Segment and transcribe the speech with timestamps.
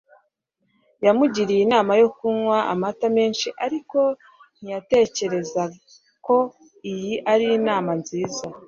[1.05, 3.99] Yamugiriye inama yo kunywa amata menshi, ariko
[4.61, 5.63] ntiyatekereza
[6.25, 6.35] ko
[6.91, 8.45] iyi ari inama nziza.